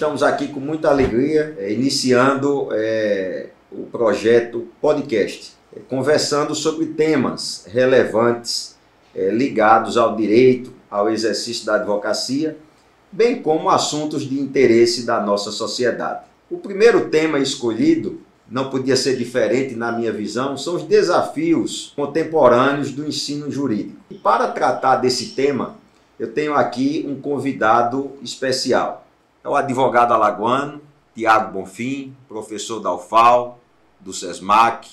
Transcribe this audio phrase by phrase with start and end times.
[0.00, 7.66] estamos aqui com muita alegria, é, iniciando é, o projeto podcast, é, conversando sobre temas
[7.70, 8.78] relevantes
[9.14, 12.56] é, ligados ao direito, ao exercício da advocacia,
[13.12, 16.24] bem como assuntos de interesse da nossa sociedade.
[16.50, 22.90] O primeiro tema escolhido não podia ser diferente na minha visão, são os desafios contemporâneos
[22.90, 24.00] do ensino jurídico.
[24.10, 25.76] E para tratar desse tema,
[26.18, 29.09] eu tenho aqui um convidado especial.
[29.42, 30.82] É o advogado alagoano,
[31.14, 33.58] Tiago Bonfim, professor da UFAL,
[33.98, 34.90] do SESMAC,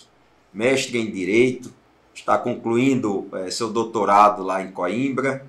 [0.54, 1.74] mestre em Direito,
[2.14, 5.46] está concluindo é, seu doutorado lá em Coimbra,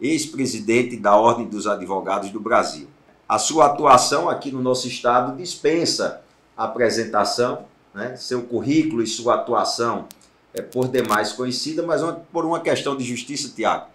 [0.00, 2.88] ex-presidente da Ordem dos Advogados do Brasil.
[3.28, 6.22] A sua atuação aqui no nosso estado dispensa
[6.56, 8.16] apresentação, né?
[8.16, 10.06] seu currículo e sua atuação
[10.54, 12.00] é por demais conhecida, mas
[12.32, 13.88] por uma questão de justiça, Tiago.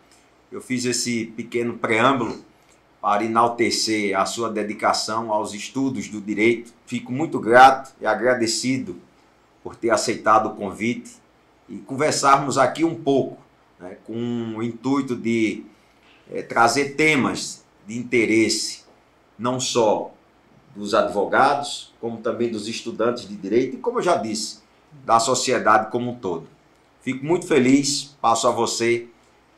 [0.51, 2.37] Eu fiz esse pequeno preâmbulo
[3.03, 6.73] para enaltecer a sua dedicação aos estudos do direito.
[6.85, 8.95] Fico muito grato e agradecido
[9.61, 11.11] por ter aceitado o convite
[11.67, 13.43] e conversarmos aqui um pouco,
[13.77, 15.65] né, com o intuito de
[16.31, 18.85] é, trazer temas de interesse,
[19.37, 20.13] não só
[20.73, 24.59] dos advogados, como também dos estudantes de direito e, como eu já disse,
[25.03, 26.47] da sociedade como um todo.
[27.01, 29.07] Fico muito feliz, passo a você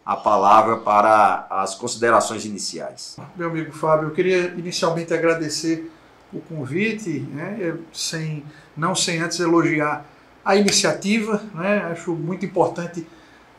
[0.06, 3.18] a palavra para as considerações iniciais.
[3.36, 5.92] Meu amigo Fábio, eu queria inicialmente agradecer
[6.32, 8.46] o convite, né, sem,
[8.78, 10.06] não sem antes elogiar
[10.44, 13.08] a iniciativa, né, acho muito importante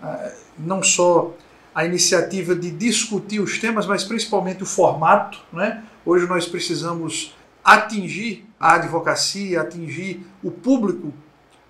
[0.02, 1.34] uh, não só
[1.74, 5.38] a iniciativa de discutir os temas, mas principalmente o formato.
[5.52, 5.82] Né?
[6.04, 11.12] Hoje nós precisamos atingir a advocacia, atingir o público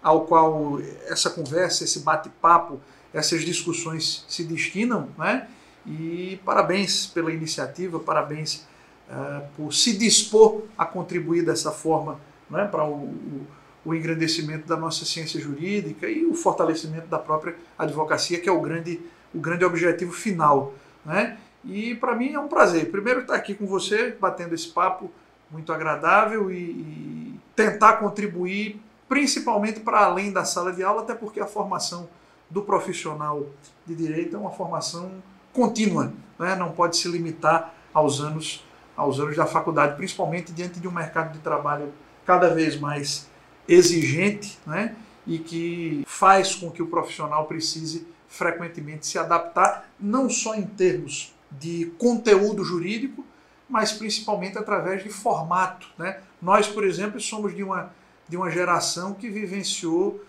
[0.02, 2.80] ao qual essa conversa, esse bate-papo
[3.16, 5.48] essas discussões se destinam, né?
[5.86, 8.66] E parabéns pela iniciativa, parabéns
[9.08, 13.46] uh, por se dispor a contribuir dessa forma né, para o, o,
[13.84, 18.60] o, engrandecimento da nossa ciência jurídica e o fortalecimento da própria advocacia, que é o
[18.60, 19.00] grande,
[19.32, 20.74] o grande objetivo final.
[21.04, 21.38] Né?
[21.64, 25.10] E para mim é um prazer, primeiro, estar aqui com você, batendo esse papo
[25.50, 31.38] muito agradável e, e tentar contribuir principalmente para além da sala de aula, até porque
[31.38, 32.08] a formação
[32.48, 33.46] do profissional
[33.86, 35.10] de direito é uma formação
[35.52, 36.54] contínua, né?
[36.54, 38.64] não pode se limitar aos anos,
[38.96, 41.92] aos anos da faculdade, principalmente diante de um mercado de trabalho
[42.24, 43.28] cada vez mais
[43.68, 44.94] exigente né?
[45.26, 51.34] e que faz com que o profissional precise frequentemente se adaptar, não só em termos
[51.50, 53.24] de conteúdo jurídico,
[53.68, 55.88] mas principalmente através de formato.
[55.98, 56.20] Né?
[56.40, 57.92] Nós, por exemplo, somos de uma,
[58.28, 60.20] de uma geração que vivenciou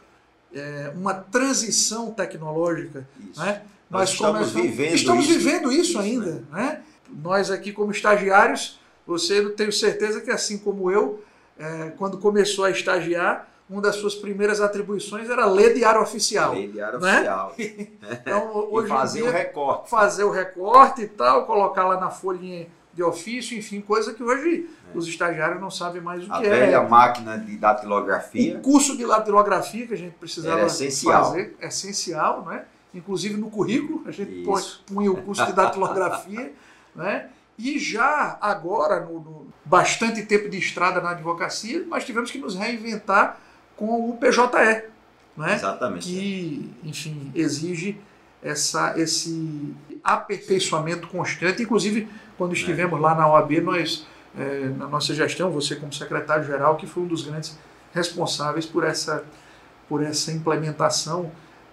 [0.54, 3.08] é, uma transição tecnológica.
[3.32, 3.40] Isso.
[3.40, 3.62] Né?
[3.90, 5.40] Nós, Nós estamos, vivendo, estamos isso.
[5.40, 6.32] vivendo isso, isso ainda.
[6.32, 6.44] Né?
[6.52, 6.82] né?
[7.10, 11.24] Nós aqui como estagiários, você tenho certeza que assim como eu,
[11.58, 16.54] é, quando começou a estagiar, uma das suas primeiras atribuições era ler diário oficial.
[16.54, 17.18] Ler diário né?
[17.18, 17.56] oficial.
[18.22, 19.90] então, hoje e fazer dia, o recorte.
[19.90, 24.68] Fazer o recorte e tal, colocar lá na folhinha de ofício, enfim, coisa que hoje
[24.92, 24.98] é.
[24.98, 26.50] os estagiários não sabem mais o a que é.
[26.50, 28.58] A velha máquina de datilografia.
[28.58, 31.26] O curso de datilografia que a gente precisava essencial.
[31.26, 32.66] fazer, é essencial, né?
[32.92, 34.84] inclusive no currículo, a gente Isso.
[34.88, 36.52] punha o curso de datilografia,
[36.96, 37.30] né?
[37.56, 42.56] E já agora, no, no, bastante tempo de estrada na advocacia, nós tivemos que nos
[42.56, 43.40] reinventar
[43.76, 44.90] com o PJE,
[45.38, 45.54] né?
[45.54, 46.08] Exatamente.
[46.08, 48.00] Que, enfim, exige
[48.42, 49.76] essa, esse
[50.08, 51.62] aperfeiçoamento constante.
[51.62, 52.08] Inclusive,
[52.38, 53.02] quando estivemos é.
[53.02, 54.08] lá na OAB, nós,
[54.40, 57.58] é, na nossa gestão, você como secretário-geral, que foi um dos grandes
[57.94, 59.26] responsáveis por essa,
[59.90, 61.32] por essa implementação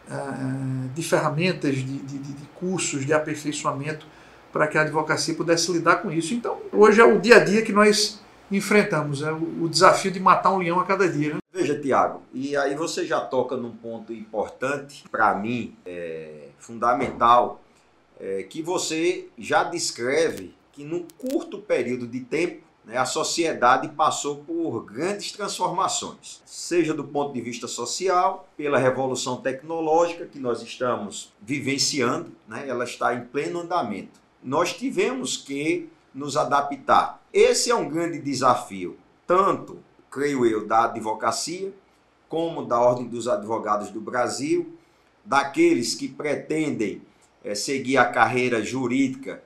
[0.09, 4.07] uh, de ferramentas, de, de, de, cursos de aperfeiçoamento
[4.53, 6.35] para que a advocacia pudesse lidar com isso.
[6.35, 8.21] Então, hoje é o dia a dia que nós
[8.51, 11.35] enfrentamos, é o, o desafio de matar um leão a cada dia.
[11.35, 11.41] Né?
[11.53, 17.64] Veja, Tiago, e aí você já toca num ponto importante, para mim, é fundamental,
[18.25, 24.37] é, que você já descreve que num curto período de tempo né, a sociedade passou
[24.37, 31.35] por grandes transformações, seja do ponto de vista social, pela revolução tecnológica que nós estamos
[31.43, 34.19] vivenciando, né, ela está em pleno andamento.
[34.43, 37.23] Nós tivemos que nos adaptar.
[37.31, 38.97] Esse é um grande desafio,
[39.27, 39.79] tanto,
[40.11, 41.75] creio eu, da advocacia,
[42.27, 44.73] como da Ordem dos Advogados do Brasil,
[45.25, 47.03] daqueles que pretendem
[47.45, 49.43] é, seguir a carreira jurídica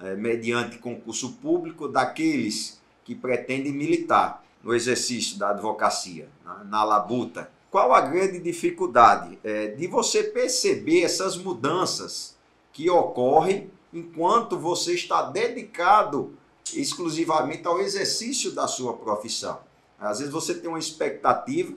[0.00, 7.50] é, mediante concurso público daqueles que pretendem militar no exercício da advocacia, na, na labuta.
[7.70, 9.38] Qual a grande dificuldade?
[9.44, 12.36] É, de você perceber essas mudanças
[12.72, 16.34] que ocorrem enquanto você está dedicado
[16.74, 19.60] exclusivamente ao exercício da sua profissão.
[19.98, 21.74] Às vezes você tem uma expectativa,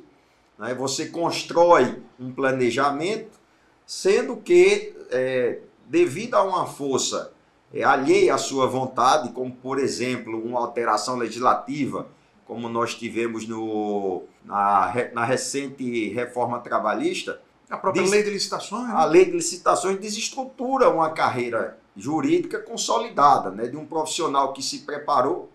[0.58, 3.40] né, você constrói um planejamento,
[3.86, 7.34] sendo que, é, devido a uma força
[7.74, 12.08] é, alheia à sua vontade, como por exemplo uma alteração legislativa,
[12.46, 17.42] como nós tivemos no, na, na recente reforma trabalhista.
[17.70, 18.88] A própria des, lei de licitações?
[18.88, 18.94] Né?
[18.94, 24.80] A lei de licitações desestrutura uma carreira jurídica consolidada, né, de um profissional que se
[24.80, 25.50] preparou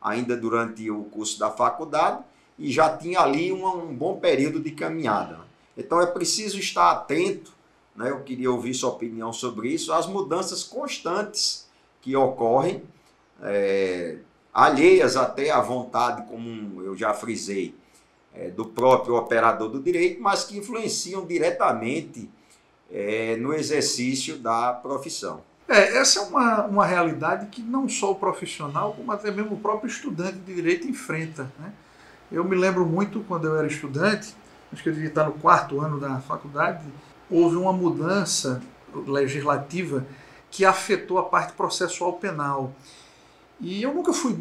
[0.00, 2.22] ainda durante o curso da faculdade
[2.58, 5.40] e já tinha ali uma, um bom período de caminhada.
[5.76, 7.52] Então é preciso estar atento,
[7.98, 11.68] né, eu queria ouvir sua opinião sobre isso, às mudanças constantes
[12.00, 12.84] que ocorrem,
[13.42, 14.18] é,
[14.54, 17.74] alheias até à vontade, como eu já frisei,
[18.32, 22.30] é, do próprio operador do direito, mas que influenciam diretamente
[22.90, 25.42] é, no exercício da profissão.
[25.68, 29.58] É, essa é uma, uma realidade que não só o profissional, como até mesmo o
[29.58, 31.50] próprio estudante de direito enfrenta.
[31.58, 31.72] Né?
[32.30, 34.34] Eu me lembro muito quando eu era estudante,
[34.72, 36.84] acho que eu devia estar no quarto ano da faculdade,
[37.30, 38.62] houve uma mudança
[39.06, 40.06] legislativa
[40.50, 42.72] que afetou a parte processual penal.
[43.60, 44.36] E eu nunca fui,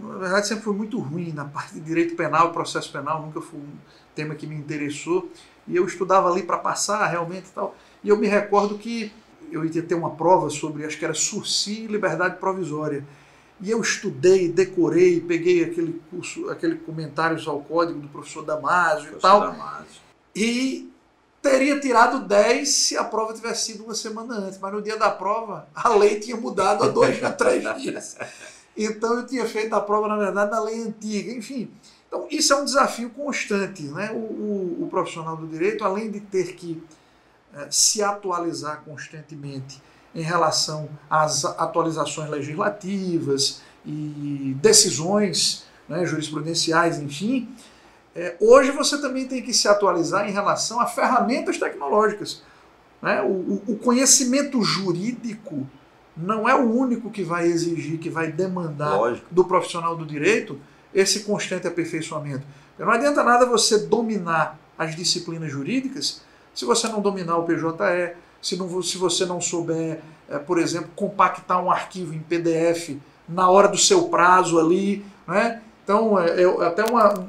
[0.00, 3.40] na verdade, sempre fui muito ruim na parte de direito penal e processo penal, nunca
[3.40, 3.72] foi um
[4.14, 5.30] tema que me interessou.
[5.66, 7.76] E eu estudava ali para passar realmente e tal.
[8.02, 9.12] E eu me recordo que
[9.50, 13.04] eu ia ter uma prova sobre, acho que era sursi e liberdade provisória.
[13.60, 19.18] E eu estudei, decorei, peguei aquele curso, aquele comentários ao código do professor Damasio professor
[19.18, 19.40] e tal.
[19.40, 20.02] Damasio.
[20.34, 20.91] E
[21.42, 25.10] teria tirado 10 se a prova tivesse sido uma semana antes, mas no dia da
[25.10, 28.16] prova a lei tinha mudado há dois ou três dias.
[28.76, 31.32] Então eu tinha feito a prova, na verdade, na lei antiga.
[31.32, 31.70] Enfim,
[32.06, 33.82] então isso é um desafio constante.
[33.82, 34.10] Né?
[34.12, 36.82] O, o, o profissional do direito, além de ter que
[37.54, 39.82] eh, se atualizar constantemente
[40.14, 47.48] em relação às atualizações legislativas e decisões né, jurisprudenciais, enfim,
[48.14, 52.42] é, hoje você também tem que se atualizar em relação a ferramentas tecnológicas.
[53.00, 53.22] Né?
[53.22, 55.66] O, o, conhecimento jurídico
[56.16, 59.26] não é o único que vai exigir, que vai demandar Lógico.
[59.30, 60.58] do profissional do direito
[60.94, 62.44] esse constante aperfeiçoamento.
[62.78, 66.20] Não adianta nada você dominar as disciplinas jurídicas
[66.54, 70.90] se você não dominar o PJE, se, não, se você não souber, é, por exemplo,
[70.94, 72.96] compactar um arquivo em PDF
[73.28, 75.62] na hora do seu prazo ali, né?
[75.82, 77.26] Então, é, é até uma, um,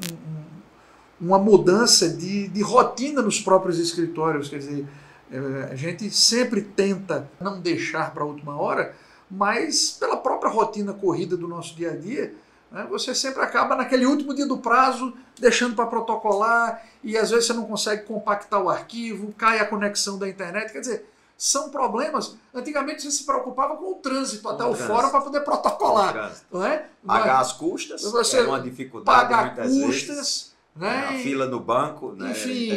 [1.24, 4.86] uma mudança de, de rotina nos próprios escritórios, quer dizer,
[5.32, 8.94] é, a gente sempre tenta não deixar para a última hora,
[9.30, 12.34] mas pela própria rotina corrida do nosso dia a dia,
[12.70, 17.46] né, você sempre acaba naquele último dia do prazo deixando para protocolar e às vezes
[17.46, 20.72] você não consegue compactar o arquivo, cai a conexão da internet.
[20.72, 22.36] Quer dizer, são problemas.
[22.54, 26.32] Antigamente você se preocupava com o trânsito até o, o fórum para poder protocolar.
[26.52, 26.86] Não é?
[27.04, 29.20] Pagar as custas, você é uma dificuldade.
[29.20, 30.06] Pagar custas.
[30.16, 31.06] Vezes né?
[31.06, 32.32] A fila no banco, né?
[32.32, 32.70] Enfim,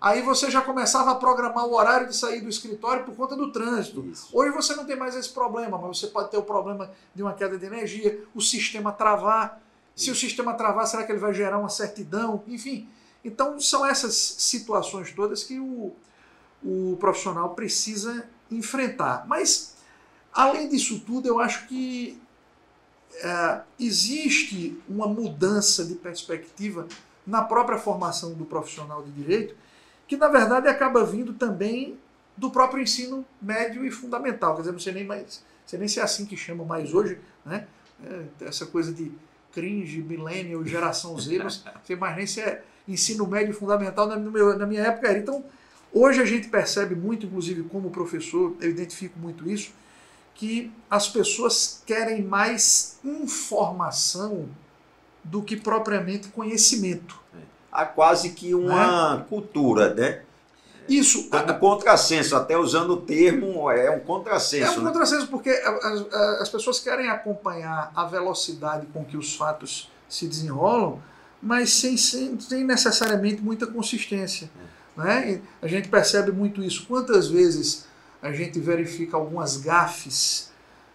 [0.00, 3.52] aí você já começava a programar o horário de sair do escritório por conta do
[3.52, 4.04] trânsito.
[4.06, 4.28] Isso.
[4.32, 7.32] Hoje você não tem mais esse problema, mas você pode ter o problema de uma
[7.32, 9.62] queda de energia, o sistema travar.
[9.94, 10.06] Isso.
[10.06, 12.42] Se o sistema travar, será que ele vai gerar uma certidão?
[12.48, 12.88] Enfim,
[13.24, 15.94] então são essas situações todas que o,
[16.64, 19.26] o profissional precisa enfrentar.
[19.28, 19.76] Mas,
[20.32, 22.20] além disso tudo, eu acho que
[23.14, 26.88] é, existe uma mudança de perspectiva
[27.26, 29.54] na própria formação do profissional de direito,
[30.06, 31.98] que na verdade acaba vindo também
[32.36, 34.54] do próprio ensino médio e fundamental.
[34.54, 37.18] Quer dizer, não sei nem mais, sei nem se é assim que chama mais hoje,
[37.44, 37.66] né?
[38.04, 39.12] É, essa coisa de
[39.52, 41.50] cringe, millennial, geração Z, não
[41.84, 45.18] sei mais nem se é ensino médio e fundamental na, meu, na minha época era.
[45.18, 45.44] Então,
[45.92, 49.72] hoje a gente percebe muito, inclusive como professor, eu identifico muito isso,
[50.34, 54.48] que as pessoas querem mais informação
[55.22, 57.20] do que propriamente conhecimento.
[57.70, 59.24] Há quase que uma né?
[59.28, 60.22] cultura, né?
[60.88, 61.28] Isso.
[61.30, 64.74] Como contrassenso, até usando o termo, é um contrassenso.
[64.74, 64.90] É um né?
[64.90, 71.00] contrassenso, porque as, as, pessoas querem acompanhar a velocidade com que os fatos se desenrolam,
[71.40, 74.50] mas sem, sem, sem necessariamente muita consistência.
[74.68, 74.72] É.
[74.94, 75.40] Né?
[75.62, 76.84] a gente percebe muito isso.
[76.86, 77.86] Quantas vezes
[78.20, 80.50] a gente verifica algumas gafes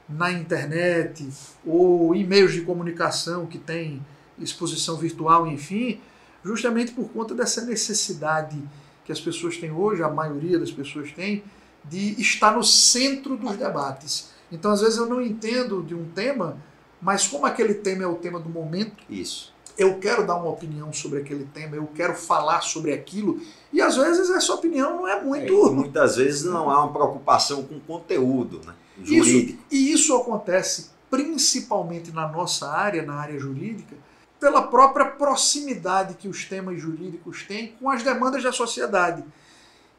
[0.07, 1.27] na internet
[1.65, 4.05] ou e-mails de comunicação que tem
[4.39, 5.99] exposição virtual, enfim,
[6.43, 8.57] justamente por conta dessa necessidade
[9.05, 11.43] que as pessoas têm hoje, a maioria das pessoas tem,
[11.83, 14.31] de estar no centro dos debates.
[14.51, 16.57] Então, às vezes, eu não entendo de um tema,
[17.01, 19.55] mas como aquele tema é o tema do momento, isso.
[19.77, 23.39] Eu quero dar uma opinião sobre aquele tema, eu quero falar sobre aquilo,
[23.71, 25.67] e às vezes essa opinião não é muito.
[25.67, 28.73] É, muitas vezes não há uma preocupação com o conteúdo né?
[29.03, 29.59] jurídico.
[29.59, 33.95] Isso, e isso acontece principalmente na nossa área, na área jurídica,
[34.39, 39.23] pela própria proximidade que os temas jurídicos têm com as demandas da sociedade.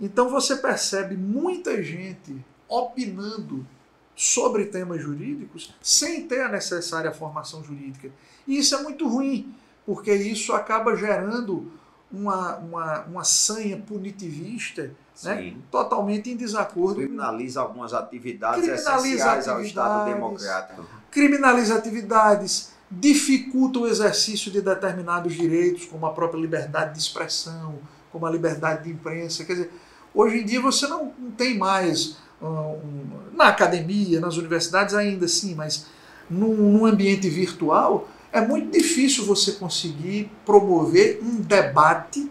[0.00, 2.36] Então você percebe muita gente
[2.68, 3.66] opinando
[4.14, 8.10] sobre temas jurídicos sem ter a necessária formação jurídica.
[8.46, 9.54] E isso é muito ruim,
[9.86, 11.70] porque isso acaba gerando
[12.10, 14.90] uma, uma, uma sanha punitivista
[15.22, 16.96] né, totalmente em desacordo.
[16.96, 20.86] Criminaliza algumas atividades criminaliza essenciais atividades, ao Estado democrático.
[21.10, 27.78] Criminaliza atividades, dificulta o exercício de determinados direitos, como a própria liberdade de expressão,
[28.10, 29.44] como a liberdade de imprensa.
[29.44, 29.70] Quer dizer,
[30.14, 35.54] hoje em dia você não, tem mais uh, um, na academia, nas universidades ainda sim,
[35.54, 35.86] mas
[36.30, 42.30] num, num ambiente virtual é muito difícil você conseguir promover um debate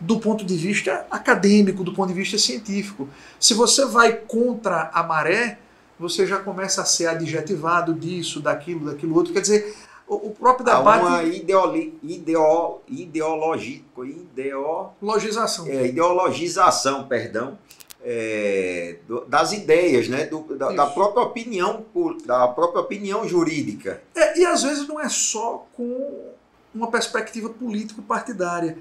[0.00, 3.08] do ponto de vista acadêmico, do ponto de vista científico.
[3.38, 5.58] Se você vai contra a maré,
[5.98, 9.32] você já começa a ser adjetivado disso, daquilo, daquilo outro.
[9.32, 9.74] Quer dizer,
[10.08, 11.04] o, próprio debate.
[11.04, 15.66] Há uma ideoli, ideo, ideológico, ideologização.
[15.66, 17.58] É, ideologização, perdão,
[18.02, 20.26] é, do, das ideias, né?
[20.26, 21.84] Do, da, da, própria opinião,
[22.24, 24.02] da própria opinião jurídica.
[24.14, 26.32] É, e às vezes não é só com
[26.74, 28.78] uma perspectiva político-partidária.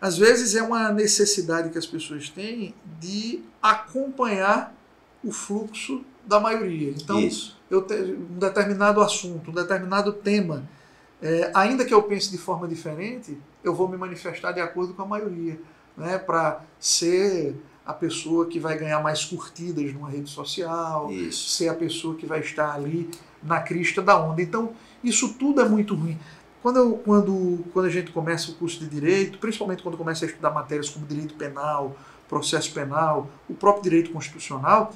[0.00, 4.74] Às vezes é uma necessidade que as pessoas têm de acompanhar
[5.24, 6.90] o fluxo da maioria.
[6.90, 7.56] Então, Isso.
[7.70, 10.68] eu tenho um determinado assunto, um determinado tema,
[11.22, 15.02] é, ainda que eu pense de forma diferente, eu vou me manifestar de acordo com
[15.02, 15.58] a maioria,
[15.96, 21.48] né, para ser a pessoa que vai ganhar mais curtidas numa rede social, isso.
[21.48, 23.10] ser a pessoa que vai estar ali
[23.42, 24.42] na crista da onda.
[24.42, 26.18] Então, isso tudo é muito ruim.
[26.62, 30.28] Quando, eu, quando, quando a gente começa o curso de direito, principalmente quando começa a
[30.28, 31.96] estudar matérias como direito penal,
[32.28, 34.92] processo penal, o próprio direito constitucional,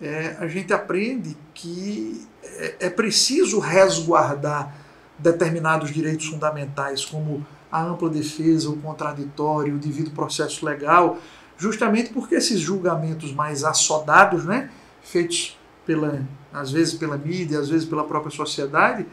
[0.00, 4.74] é, a gente aprende que é, é preciso resguardar
[5.18, 11.18] determinados direitos fundamentais, como a ampla defesa, o contraditório, o devido processo legal,
[11.56, 14.70] justamente porque esses julgamentos mais assodados, né,
[15.02, 19.06] feitos pela, às vezes pela mídia, às vezes pela própria sociedade,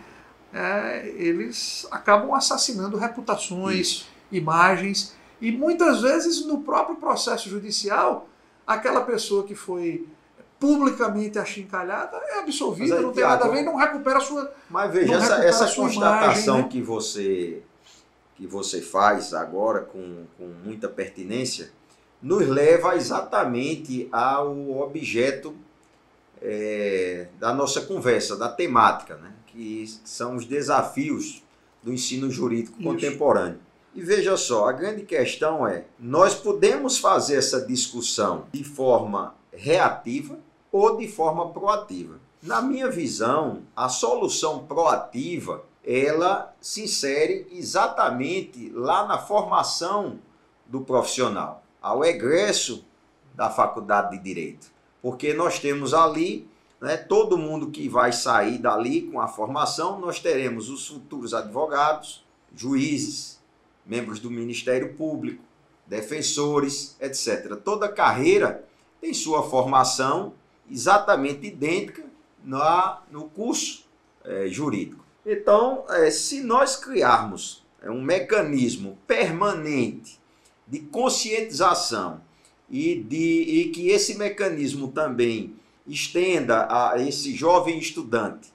[0.53, 4.07] é, eles acabam assassinando reputações, Isso.
[4.31, 8.27] imagens, e muitas vezes no próprio processo judicial,
[8.65, 10.07] aquela pessoa que foi
[10.61, 14.53] publicamente achincalhada é absolvida, aí, não tem nada a ver e não recupera a sua.
[14.69, 16.69] Mas veja, essa, essa constatação imagem, né?
[16.69, 17.63] que você
[18.35, 21.71] que você faz agora com, com muita pertinência
[22.21, 25.55] nos leva exatamente ao objeto
[26.41, 29.31] é, da nossa conversa, da temática, né?
[29.47, 31.43] que são os desafios
[31.81, 32.87] do ensino jurídico Isso.
[32.87, 33.59] contemporâneo.
[33.93, 40.37] E veja só, a grande questão é: nós podemos fazer essa discussão de forma reativa
[40.71, 42.19] ou de forma proativa.
[42.41, 50.19] Na minha visão, a solução proativa ela se insere exatamente lá na formação
[50.65, 52.85] do profissional ao egresso
[53.33, 56.47] da faculdade de direito, porque nós temos ali
[56.79, 62.23] né, todo mundo que vai sair dali com a formação, nós teremos os futuros advogados,
[62.55, 63.39] juízes,
[63.85, 65.43] membros do Ministério Público,
[65.87, 67.55] defensores, etc.
[67.63, 68.63] Toda carreira
[68.99, 70.33] tem sua formação
[70.71, 72.03] exatamente idêntica
[72.43, 73.85] na, no curso
[74.23, 75.03] é, jurídico.
[75.25, 80.19] Então, é, se nós criarmos é, um mecanismo permanente
[80.67, 82.21] de conscientização
[82.69, 85.53] e, de, e que esse mecanismo também
[85.85, 88.51] estenda a esse jovem estudante,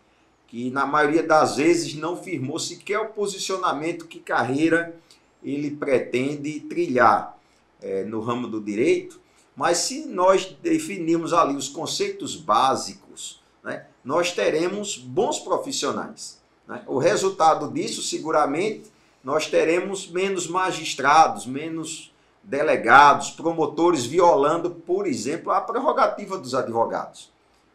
[0.47, 4.97] que na maioria das vezes não firmou sequer o posicionamento que carreira
[5.43, 7.39] ele pretende trilhar
[7.81, 9.21] é, no ramo do direito,
[9.57, 16.39] mas se nós definirmos ali os conceitos básicos, né, nós teremos bons profissionais.
[16.69, 16.83] Né?
[16.87, 18.93] O resultado disso, seguramente,
[19.25, 27.33] nós teremos menos magistrados, menos delegados, promotores violando, por exemplo, a prerrogativa dos advogados,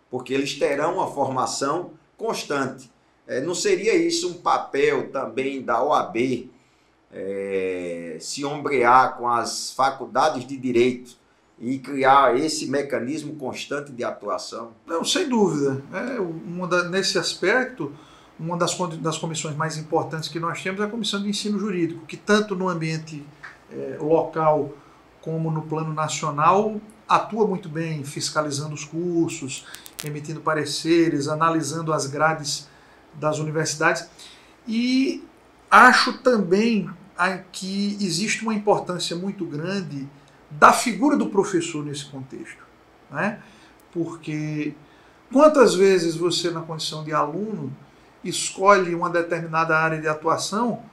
[0.10, 2.90] porque eles terão uma formação constante.
[3.28, 6.50] É, não seria isso um papel também da OAB
[7.12, 11.20] é, se ombrear com as faculdades de direito
[11.62, 14.72] e criar esse mecanismo constante de atuação?
[14.86, 15.82] Não, sem dúvida.
[15.94, 17.94] É, uma da, nesse aspecto,
[18.40, 22.04] uma das, das comissões mais importantes que nós temos é a Comissão de Ensino Jurídico,
[22.08, 23.24] que tanto no ambiente
[23.72, 24.74] é, local
[25.22, 29.64] como no plano nacional atua muito bem fiscalizando os cursos,
[30.04, 32.68] emitindo pareceres, analisando as grades
[33.14, 34.10] das universidades.
[34.68, 35.24] E
[35.70, 36.90] acho também
[37.52, 40.10] que existe uma importância muito grande
[40.52, 42.64] da figura do professor nesse contexto.
[43.10, 43.40] Né?
[43.92, 44.74] Porque
[45.32, 47.72] Quantas vezes você, na condição de aluno,
[48.22, 50.84] escolhe uma determinada área de atuação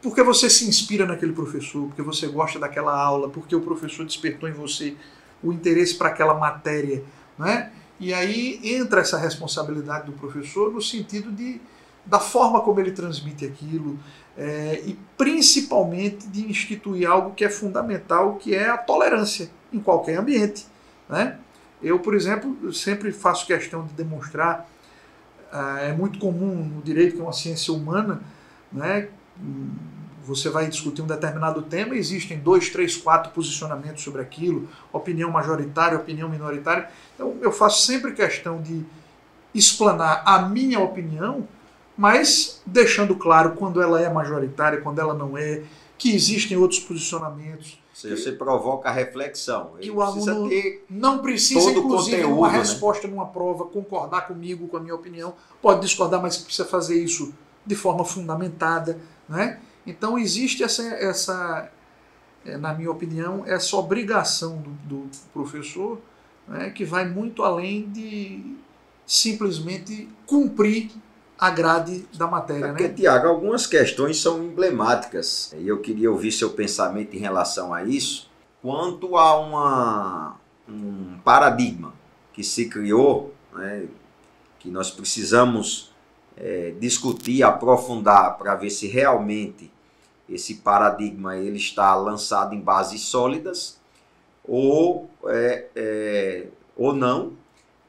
[0.00, 4.48] porque você se inspira naquele professor, porque você gosta daquela aula, porque o professor despertou
[4.48, 4.96] em você
[5.42, 7.02] o interesse para aquela matéria,
[7.36, 7.72] né?
[7.98, 11.60] E aí entra essa responsabilidade do professor no sentido de
[12.08, 13.98] da forma como ele transmite aquilo
[14.36, 20.16] é, e principalmente de instituir algo que é fundamental, que é a tolerância em qualquer
[20.18, 20.66] ambiente,
[21.08, 21.38] né?
[21.82, 24.68] Eu, por exemplo, sempre faço questão de demonstrar,
[25.52, 28.20] ah, é muito comum no direito, que é uma ciência humana,
[28.72, 29.08] né?
[30.28, 35.96] você vai discutir um determinado tema, existem dois, três, quatro posicionamentos sobre aquilo, opinião majoritária,
[35.96, 36.90] opinião minoritária.
[37.14, 38.84] Então eu faço sempre questão de
[39.54, 41.48] explanar a minha opinião,
[41.98, 45.64] mas deixando claro quando ela é majoritária, quando ela não é,
[45.98, 47.82] que existem outros posicionamentos.
[47.92, 49.72] Seja, você provoca a reflexão.
[49.80, 50.48] que o aluno
[50.88, 52.58] não precisa, inclusive, conteúdo, uma né?
[52.58, 55.34] resposta numa prova, concordar comigo, com a minha opinião.
[55.60, 57.34] Pode discordar, mas precisa fazer isso
[57.66, 59.00] de forma fundamentada.
[59.28, 59.58] Né?
[59.84, 61.68] Então existe essa, essa
[62.46, 65.98] é, na minha opinião, essa obrigação do, do professor
[66.46, 68.54] né, que vai muito além de
[69.04, 70.92] simplesmente cumprir
[71.38, 72.66] a grade da matéria.
[72.66, 72.94] É porque, né?
[72.94, 78.28] Tiago, algumas questões são emblemáticas e eu queria ouvir seu pensamento em relação a isso.
[78.60, 80.36] Quanto a uma,
[80.68, 81.94] um paradigma
[82.32, 83.86] que se criou, né,
[84.58, 85.92] que nós precisamos
[86.36, 89.70] é, discutir, aprofundar para ver se realmente
[90.28, 93.78] esse paradigma ele está lançado em bases sólidas
[94.44, 97.32] ou, é, é, ou não,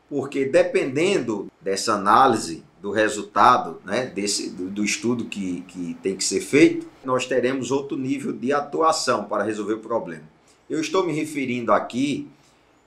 [0.10, 6.24] porque dependendo dessa análise do resultado né, desse, do, do, estudo que, que tem que
[6.24, 10.24] ser feito, nós teremos outro nível de atuação para resolver o problema.
[10.70, 12.30] Eu estou me referindo aqui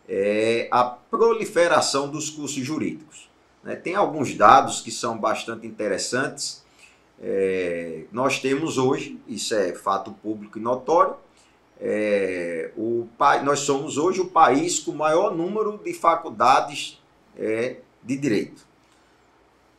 [0.08, 3.28] é, à proliferação dos cursos jurídicos.
[3.62, 3.76] Né?
[3.76, 6.62] Tem alguns dados que são bastante interessantes
[7.22, 11.14] é, nós temos hoje, isso é fato público e notório,
[11.80, 13.06] é, o,
[13.44, 17.00] nós somos hoje o país com o maior número de faculdades
[17.38, 18.66] é, de direito.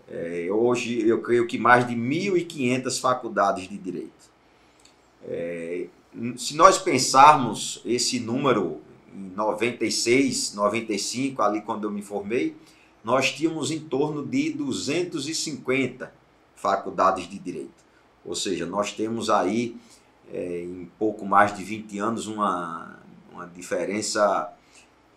[0.08, 4.32] É, hoje eu creio que mais de 1.500 faculdades de direito.
[5.26, 5.88] É,
[6.38, 8.82] se nós pensarmos esse número
[9.16, 12.56] em 96, 95, ali quando eu me formei,
[13.04, 16.14] nós tínhamos em torno de 250
[16.56, 17.84] faculdades de direito.
[18.26, 19.76] Ou seja, nós temos aí,
[20.32, 23.00] é, em pouco mais de 20 anos, uma,
[23.32, 24.54] uma diferença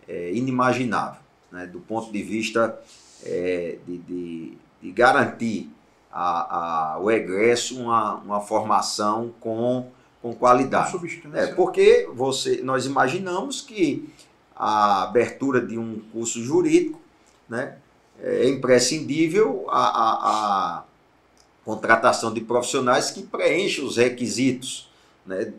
[0.07, 1.21] é, inimaginável,
[1.51, 2.77] né, do ponto de vista
[3.23, 5.71] é, de, de, de, garantir
[6.11, 9.89] a, a, o egresso uma, uma formação com,
[10.21, 10.91] com qualidade.
[11.33, 14.09] É, porque você, nós imaginamos que
[14.55, 16.99] a abertura de um curso jurídico
[17.47, 17.77] né,
[18.19, 20.83] é imprescindível a, a, a
[21.63, 24.89] contratação de profissionais que preenchem os requisitos
[25.25, 25.53] né,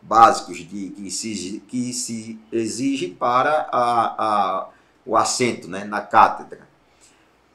[0.00, 4.68] básicos de, que, se, que se exige para a, a,
[5.04, 6.67] o assento né, na cátedra.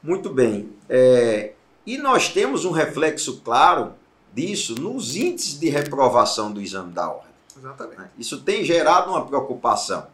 [0.04, 0.68] Muito bem.
[0.86, 1.52] É,
[1.86, 3.94] e nós temos um reflexo claro
[4.34, 7.32] disso nos índices de reprovação do exame da ordem.
[7.56, 7.98] Exatamente.
[7.98, 10.06] Né, isso tem gerado uma preocupação.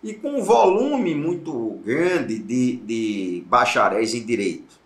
[0.00, 4.78] E com um volume muito grande de, de bacharéis em direito,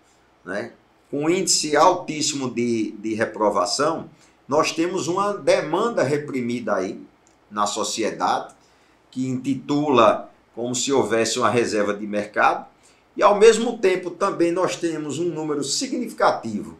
[0.42, 0.72] né?
[1.10, 4.08] com índice altíssimo de, de reprovação,
[4.48, 6.98] nós temos uma demanda reprimida aí
[7.50, 8.54] na sociedade,
[9.10, 12.66] que intitula como se houvesse uma reserva de mercado,
[13.16, 16.78] e ao mesmo tempo também nós temos um número significativo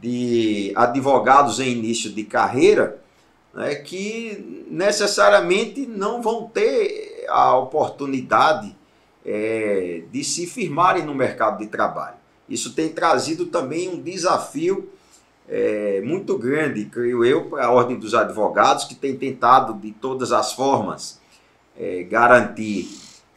[0.00, 3.00] de advogados em início de carreira
[3.54, 8.74] né, que necessariamente não vão ter a oportunidade
[9.24, 12.16] é, de se firmarem no mercado de trabalho.
[12.48, 14.90] Isso tem trazido também um desafio
[15.48, 20.32] é, muito grande, creio eu, para a Ordem dos Advogados, que tem tentado de todas
[20.32, 21.20] as formas
[21.78, 22.88] é, garantir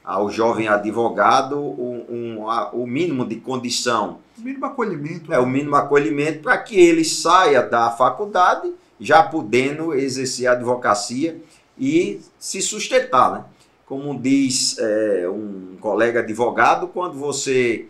[0.06, 4.20] ao jovem advogado um, um, a, o mínimo de condição.
[4.38, 5.34] O mínimo acolhimento.
[5.34, 11.42] É, o mínimo acolhimento para que ele saia da faculdade já podendo exercer a advocacia
[11.78, 13.32] e se sustentar.
[13.32, 13.46] Né?
[13.86, 17.88] Como diz é, um colega advogado, quando você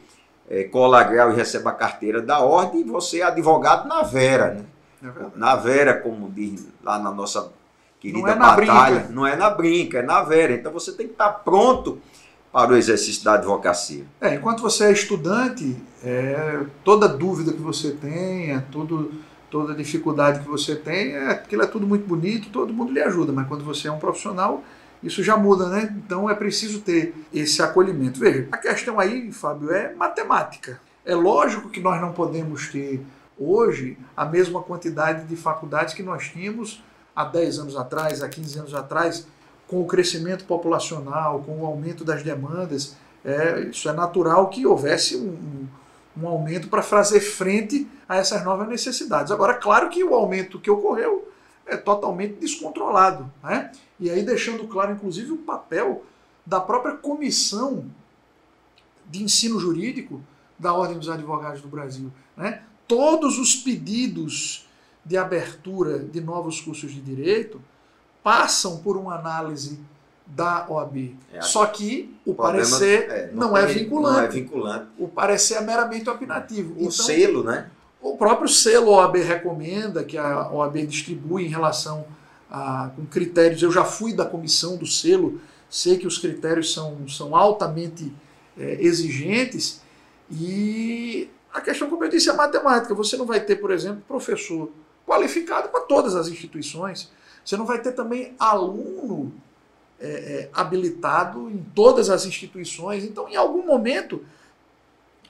[0.49, 4.65] é, cola grau e recebe a carteira da ordem, você é advogado na Vera, né?
[5.03, 7.51] É na Vera, como diz lá na nossa
[8.11, 8.95] querida não é na batalha.
[8.99, 9.13] Brinca.
[9.13, 10.53] Não é na brinca, é na Vera.
[10.53, 11.99] Então você tem que estar pronto
[12.51, 14.05] para o exercício da advocacia.
[14.21, 19.11] É, enquanto você é estudante, é, toda dúvida que você tenha, todo,
[19.51, 23.33] toda dificuldade que você tem, é, aquilo é tudo muito bonito, todo mundo lhe ajuda,
[23.33, 24.63] mas quando você é um profissional,
[25.03, 25.93] isso já muda, né?
[25.97, 28.19] Então é preciso ter esse acolhimento.
[28.19, 30.79] Veja, a questão aí, Fábio, é matemática.
[31.05, 33.05] É lógico que nós não podemos ter
[33.37, 36.81] hoje a mesma quantidade de faculdades que nós tínhamos
[37.15, 39.25] há 10 anos atrás, há 15 anos atrás,
[39.67, 42.95] com o crescimento populacional, com o aumento das demandas.
[43.23, 45.67] É, isso é natural que houvesse um,
[46.21, 49.31] um aumento para fazer frente a essas novas necessidades.
[49.31, 51.31] Agora, claro que o aumento que ocorreu
[51.65, 53.31] é totalmente descontrolado.
[53.43, 53.71] Né?
[53.99, 56.03] E aí deixando claro, inclusive, o papel
[56.45, 57.85] da própria comissão
[59.09, 60.21] de ensino jurídico
[60.57, 62.11] da Ordem dos Advogados do Brasil.
[62.37, 62.61] Né?
[62.87, 64.64] Todos os pedidos
[65.05, 67.61] de abertura de novos cursos de direito
[68.23, 69.79] passam por uma análise
[70.25, 71.15] da OAB.
[71.31, 74.17] É, Só que o, parecer é, não, não, é vinculante.
[74.17, 74.87] não, é vinculante.
[74.97, 76.73] O parecer é meramente opinativo.
[76.73, 77.69] O então, selo, né?
[78.01, 82.05] O próprio selo OAB recomenda, que a OAB distribui em relação
[82.49, 83.61] a com critérios.
[83.61, 85.39] Eu já fui da comissão do selo,
[85.69, 88.11] sei que os critérios são, são altamente
[88.57, 89.81] é, exigentes.
[90.31, 92.95] E a questão, como eu disse, é matemática.
[92.95, 94.71] Você não vai ter, por exemplo, professor
[95.15, 97.11] qualificado para todas as instituições.
[97.43, 99.33] Você não vai ter também aluno
[99.99, 103.03] é, é, habilitado em todas as instituições.
[103.03, 104.25] Então, em algum momento,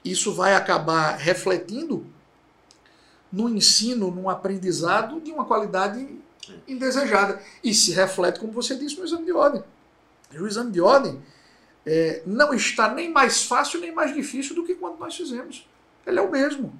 [0.03, 2.05] isso vai acabar refletindo
[3.31, 6.07] no ensino, no aprendizado de uma qualidade
[6.67, 7.41] indesejada.
[7.63, 9.63] E se reflete, como você disse, no exame de ordem.
[10.33, 11.21] O exame de ordem
[11.85, 15.67] é, não está nem mais fácil nem mais difícil do que quando nós fizemos.
[16.05, 16.73] Ele é o mesmo.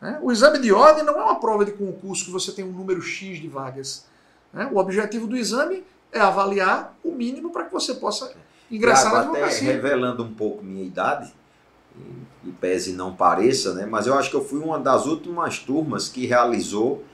[0.00, 0.18] Né?
[0.22, 3.00] O exame de ordem não é uma prova de concurso que você tem um número
[3.00, 4.06] X de vagas.
[4.52, 4.68] Né?
[4.72, 8.32] O objetivo do exame é avaliar o mínimo para que você possa
[8.70, 9.68] ingressar na advocacia.
[9.68, 11.32] Até revelando um pouco minha idade,
[12.44, 13.86] e pese não pareça, né?
[13.86, 17.04] mas eu acho que eu fui uma das últimas turmas que realizou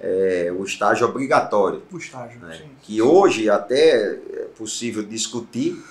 [0.00, 1.82] é, o estágio obrigatório.
[1.90, 2.58] O estágio, né?
[2.58, 2.70] sim.
[2.82, 5.82] Que hoje até é possível discutir,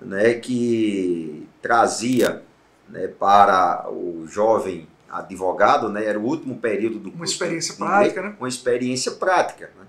[0.00, 2.42] né, que trazia
[2.88, 4.86] né, para o jovem
[5.18, 7.16] advogado, né, era o último período do curso.
[7.16, 8.36] Uma experiência prática, né?
[8.38, 9.70] Uma experiência prática.
[9.78, 9.86] Né?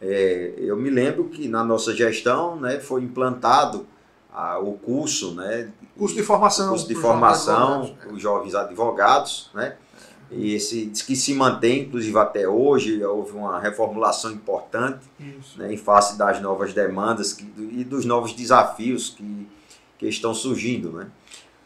[0.00, 3.86] É, eu me lembro que na nossa gestão né, foi implantado
[4.32, 5.70] a, o curso, né?
[5.96, 6.68] Curso de formação.
[6.68, 8.12] Curso de formação, é.
[8.12, 9.76] os jovens advogados, né?
[10.30, 15.00] E esse que se mantém, inclusive até hoje, houve uma reformulação importante
[15.56, 19.48] né, em face das novas demandas que, e dos novos desafios que,
[19.96, 20.92] que estão surgindo.
[20.92, 21.06] Né?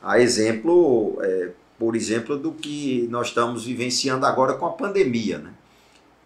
[0.00, 1.50] A exemplo, é,
[1.82, 5.38] por exemplo, do que nós estamos vivenciando agora com a pandemia.
[5.38, 5.52] Né?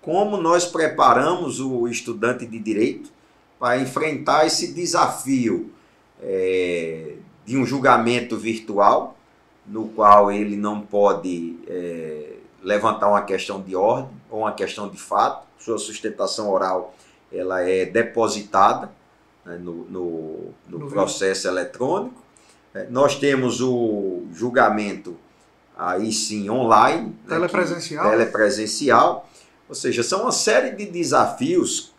[0.02, 3.10] Como nós preparamos o estudante de direito
[3.58, 5.70] para enfrentar esse desafio
[6.20, 7.14] é,
[7.46, 9.16] de um julgamento virtual,
[9.66, 14.98] no qual ele não pode é, levantar uma questão de ordem ou uma questão de
[14.98, 16.94] fato, sua sustentação oral
[17.32, 18.92] ela é depositada
[19.42, 22.22] né, no, no, no, processo eletrônico.
[22.74, 25.16] É, nós temos o julgamento
[25.76, 28.04] aí sim online, telepresencial.
[28.04, 29.28] Né, telepresencial,
[29.68, 31.92] ou seja, são uma série de desafios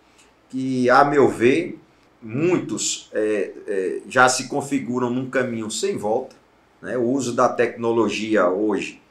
[0.50, 1.80] que, a meu ver,
[2.22, 6.36] muitos é, é, já se configuram num caminho sem volta.
[6.82, 6.98] Né?
[6.98, 9.02] O uso da tecnologia hoje,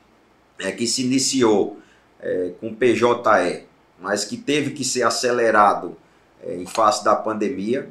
[0.58, 1.78] é, que se iniciou
[2.20, 3.64] é, com PJE,
[4.00, 5.96] mas que teve que ser acelerado
[6.42, 7.88] é, em face da pandemia,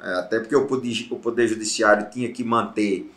[0.00, 3.10] é, até porque o poder, o poder Judiciário tinha que manter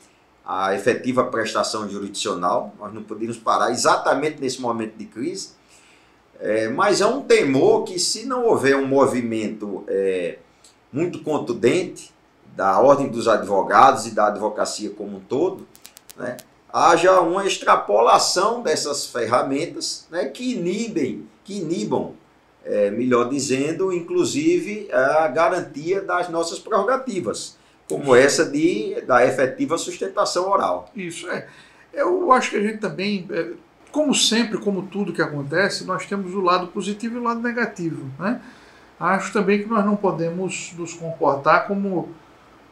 [0.45, 5.49] a efetiva prestação jurisdicional, nós não podíamos parar exatamente nesse momento de crise,
[6.39, 10.39] é, mas é um temor que se não houver um movimento é,
[10.91, 12.12] muito contundente
[12.56, 15.67] da ordem dos advogados e da advocacia como um todo,
[16.17, 16.38] né,
[16.73, 22.13] haja uma extrapolação dessas ferramentas né, que inibem, que inibam,
[22.63, 27.58] é, melhor dizendo, inclusive a garantia das nossas prerrogativas,
[27.91, 30.89] como essa de, da efetiva sustentação oral.
[30.95, 31.45] Isso, é.
[31.93, 33.51] Eu acho que a gente também, é,
[33.91, 38.10] como sempre, como tudo que acontece, nós temos o lado positivo e o lado negativo,
[38.17, 38.41] né?
[38.97, 42.10] Acho também que nós não podemos nos comportar como,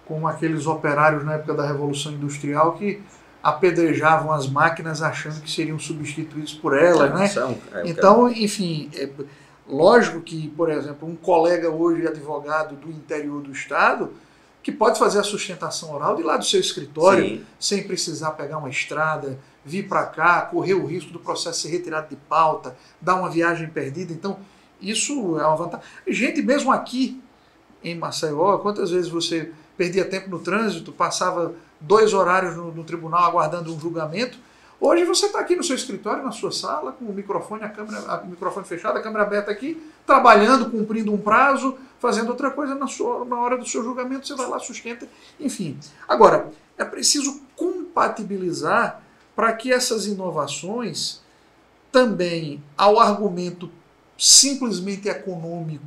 [0.05, 3.01] como aqueles operários na época da Revolução Industrial que
[3.41, 7.57] apedrejavam as máquinas achando que seriam substituídos por elas, né?
[7.73, 9.09] É, então, enfim, é,
[9.67, 14.11] lógico que, por exemplo, um colega hoje advogado do interior do estado
[14.61, 17.45] que pode fazer a sustentação oral de lá do seu escritório, Sim.
[17.59, 22.09] sem precisar pegar uma estrada, vir para cá, correr o risco do processo ser retirado
[22.09, 24.11] de pauta, dar uma viagem perdida.
[24.11, 24.39] Então,
[24.81, 25.85] isso é uma vantagem.
[26.07, 27.21] Gente, mesmo aqui
[27.83, 33.23] em Maceió, quantas vezes você perdia tempo no trânsito, passava dois horários no, no tribunal
[33.23, 34.37] aguardando um julgamento?
[34.81, 37.99] Hoje você está aqui no seu escritório, na sua sala, com o microfone, a câmera,
[38.07, 42.73] a, o microfone fechado, a câmera aberta aqui, trabalhando, cumprindo um prazo, fazendo outra coisa
[42.73, 45.07] na, sua, na hora do seu julgamento, você vai lá, sustenta,
[45.39, 45.77] enfim.
[46.07, 49.01] Agora, é preciso compatibilizar
[49.35, 51.21] para que essas inovações
[51.91, 53.69] também ao argumento
[54.17, 55.83] simplesmente econômico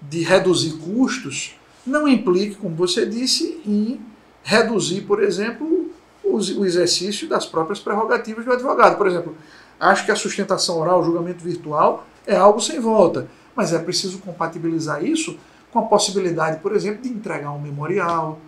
[0.00, 4.00] de reduzir custos, não implique, como você disse, em
[4.42, 5.90] reduzir, por exemplo,
[6.24, 8.96] o exercício das próprias prerrogativas do advogado.
[8.96, 9.36] Por exemplo,
[9.78, 14.18] acho que a sustentação oral, o julgamento virtual, é algo sem volta, mas é preciso
[14.18, 15.38] compatibilizar isso
[15.72, 18.38] com a possibilidade, por exemplo, de entregar um memorial,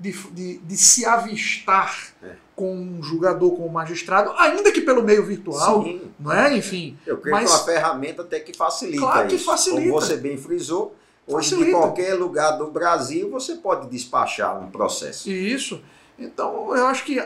[0.00, 2.32] de, de, de se avistar é.
[2.56, 6.10] com um julgador, com um magistrado, ainda que pelo meio virtual, Sim.
[6.18, 6.56] não é?
[6.56, 6.96] Enfim.
[7.06, 9.44] Eu creio mas, que é uma ferramenta até que facilita claro que isso.
[9.44, 9.82] facilita.
[9.82, 10.96] Como você bem frisou,
[11.26, 11.66] hoje facilita.
[11.66, 15.30] de qualquer lugar do Brasil você pode despachar um processo.
[15.30, 15.82] Isso.
[16.18, 17.22] Então, eu acho que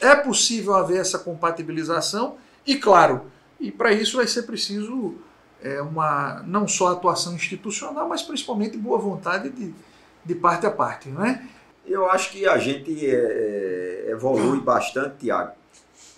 [0.00, 3.22] é possível haver essa compatibilização e, claro,
[3.58, 5.16] e para isso vai ser preciso
[5.62, 9.74] é, uma não só atuação institucional, mas principalmente boa vontade de,
[10.24, 11.42] de parte a parte, não é?
[11.86, 15.52] Eu acho que a gente é, é evolui bastante, Tiago,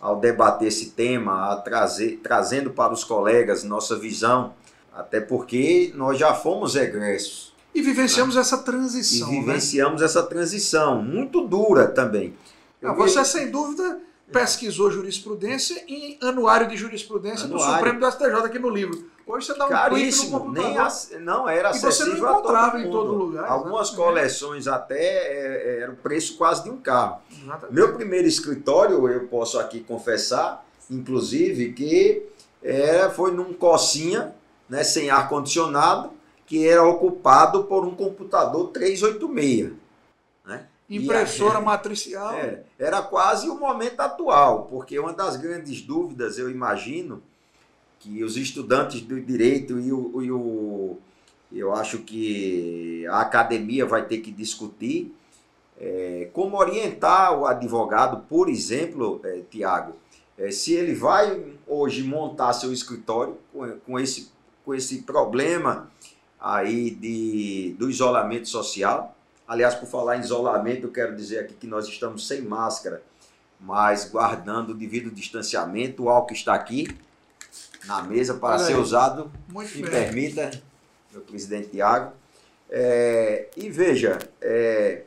[0.01, 4.55] ao debater esse tema, a trazer, trazendo para os colegas nossa visão,
[4.93, 8.41] até porque nós já fomos egressos e vivenciamos né?
[8.41, 9.29] essa transição.
[9.29, 9.41] E né?
[9.41, 10.07] vivenciamos né?
[10.07, 12.35] essa transição, muito dura também.
[12.81, 13.99] Não, você, sem dúvida,
[14.35, 17.67] pesquisou jurisprudência em anuário de jurisprudência anuário.
[17.67, 19.09] do Supremo do STJ aqui no livro.
[19.25, 22.31] Hoje você dá um Caríssimo, clique no nem as, não era acessível e você não
[22.31, 23.49] encontrava em todo lugar.
[23.49, 27.23] Algumas coleções até é, é, era o preço quase de um carro.
[27.31, 27.73] Exatamente.
[27.73, 32.27] Meu primeiro escritório, eu posso aqui confessar, inclusive, que
[32.61, 34.35] é, foi num cocinha,
[34.69, 36.11] né, sem ar condicionado,
[36.45, 39.84] que era ocupado por um computador 386.
[40.89, 42.35] Impressora a, matricial.
[42.35, 47.23] É, era quase o momento atual, porque uma das grandes dúvidas, eu imagino,
[47.99, 50.99] que os estudantes do direito e o, e o
[51.53, 55.15] eu acho que a academia vai ter que discutir
[55.79, 59.95] é, como orientar o advogado, por exemplo, é, Tiago,
[60.37, 64.31] é, se ele vai hoje montar seu escritório com, com, esse,
[64.65, 65.91] com esse problema
[66.41, 69.14] aí de, do isolamento social.
[69.47, 73.03] Aliás, por falar em isolamento, eu quero dizer aqui que nós estamos sem máscara,
[73.61, 76.05] mas guardando o devido distanciamento.
[76.05, 76.89] O álcool está aqui
[77.85, 78.81] na mesa para Olha ser aí.
[78.81, 79.31] usado.
[79.49, 79.91] Muito Me bem.
[79.91, 80.51] permita,
[81.13, 82.13] meu presidente Tiago.
[82.71, 85.03] É, e veja, é,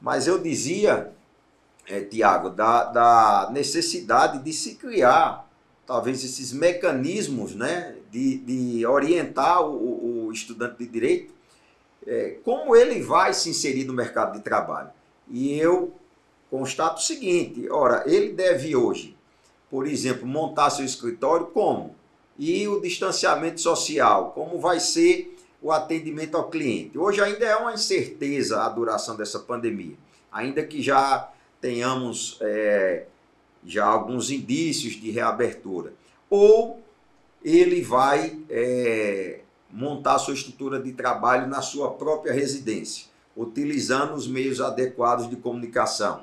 [0.00, 1.12] mas eu dizia,
[1.86, 5.48] é, Tiago, da, da necessidade de se criar
[5.86, 11.34] talvez esses mecanismos né, de, de orientar o, o estudante de direito
[12.06, 14.90] é, como ele vai se inserir no mercado de trabalho.
[15.28, 15.92] E eu
[16.50, 19.16] constato o seguinte: ora, ele deve hoje,
[19.70, 21.94] por exemplo, montar seu escritório como?
[22.38, 26.98] E o distanciamento social, como vai ser o atendimento ao cliente?
[26.98, 29.96] Hoje ainda é uma incerteza a duração dessa pandemia,
[30.30, 33.04] ainda que já tenhamos é,
[33.64, 35.92] já alguns indícios de reabertura.
[36.28, 36.82] Ou
[37.44, 39.40] ele vai é,
[39.72, 46.22] montar sua estrutura de trabalho na sua própria residência, utilizando os meios adequados de comunicação.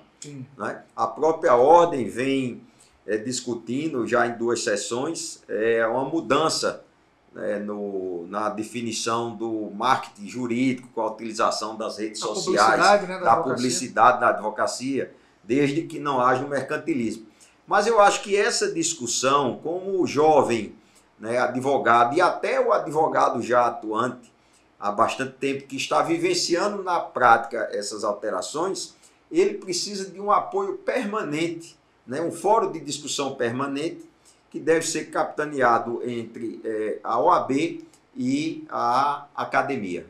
[0.58, 0.84] Né?
[0.96, 2.62] A própria ordem vem
[3.08, 6.86] é, discutindo já em duas sessões é, uma mudança
[7.34, 13.36] né, no, na definição do marketing jurídico com a utilização das redes sociais, né, da,
[13.36, 17.26] da publicidade da advocacia, desde que não haja um mercantilismo.
[17.66, 20.74] Mas eu acho que essa discussão, como o jovem
[21.19, 24.32] né, advogado e até o advogado já atuante
[24.79, 28.95] há bastante tempo, que está vivenciando na prática essas alterações,
[29.29, 31.77] ele precisa de um apoio permanente,
[32.08, 34.08] né, um fórum de discussão permanente
[34.49, 37.84] que deve ser capitaneado entre é, a OAB
[38.15, 40.08] e a academia.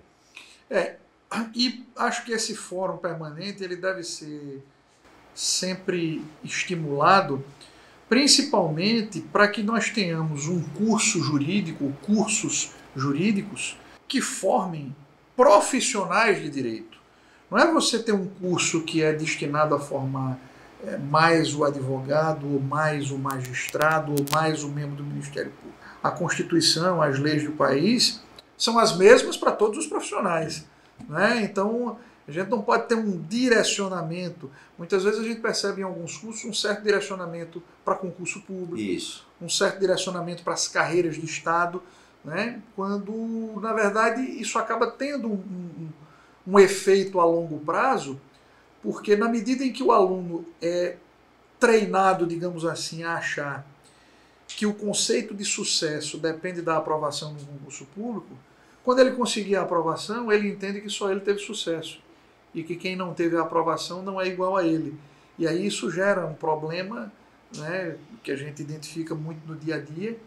[0.70, 0.96] É,
[1.54, 4.64] e acho que esse fórum permanente ele deve ser
[5.34, 7.44] sempre estimulado,
[8.10, 14.94] principalmente para que nós tenhamos um curso jurídico, cursos jurídicos que formem
[15.38, 16.98] profissionais de direito.
[17.50, 20.40] Não é você ter um curso que é destinado a formar
[20.84, 25.78] é, mais o advogado, ou mais o magistrado, ou mais o membro do Ministério Público.
[26.02, 28.22] A Constituição, as leis do país
[28.58, 30.66] são as mesmas para todos os profissionais.
[31.08, 31.42] Né?
[31.44, 31.98] Então,
[32.30, 34.52] a gente não pode ter um direcionamento.
[34.78, 39.26] Muitas vezes a gente percebe em alguns cursos um certo direcionamento para concurso público, Isso.
[39.42, 41.82] um certo direcionamento para as carreiras de Estado,
[42.24, 42.62] né?
[42.76, 45.90] quando, na verdade, isso acaba tendo um, um,
[46.46, 48.20] um efeito a longo prazo,
[48.84, 50.98] porque na medida em que o aluno é
[51.60, 53.66] treinado, digamos assim, a achar
[54.48, 58.38] que o conceito de sucesso depende da aprovação no concurso público,
[58.84, 62.00] Quando ele conseguir a aprovação, ele entende que só ele teve sucesso
[62.54, 64.98] e que quem não teve a aprovação não é igual a ele.
[65.38, 67.12] E aí isso gera um problema
[67.56, 70.18] né, que a gente identifica muito no dia a dia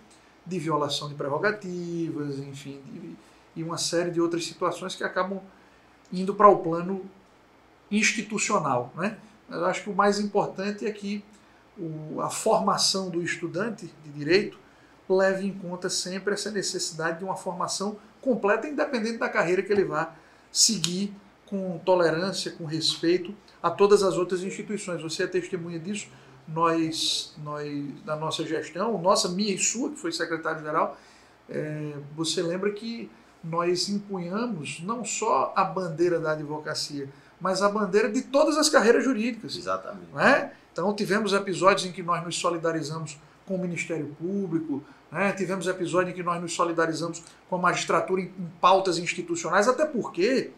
[0.44, 3.16] de violação de prerrogativas, enfim, de,
[3.54, 5.40] e uma série de outras situações que acabam
[6.12, 7.04] indo para o plano
[7.90, 8.92] institucional.
[8.96, 9.16] Né?
[9.50, 11.24] Eu acho que o mais importante é que
[11.78, 14.58] o, a formação do estudante de direito
[15.08, 19.84] leve em conta sempre essa necessidade de uma formação completa, independente da carreira que ele
[19.84, 20.14] vá
[20.50, 21.14] seguir
[21.52, 25.02] com tolerância, com respeito a todas as outras instituições.
[25.02, 26.08] Você é testemunha disso.
[26.48, 27.70] Nós, nós
[28.06, 30.96] na nossa gestão, nossa, minha e sua, que foi secretário-geral,
[31.50, 33.10] é, você lembra que
[33.44, 39.04] nós empunhamos não só a bandeira da advocacia, mas a bandeira de todas as carreiras
[39.04, 39.54] jurídicas.
[39.54, 40.08] Exatamente.
[40.16, 40.54] É?
[40.72, 45.32] Então tivemos episódios em que nós nos solidarizamos com o Ministério Público, né?
[45.32, 49.84] tivemos episódios em que nós nos solidarizamos com a magistratura em, em pautas institucionais, até
[49.84, 50.50] porque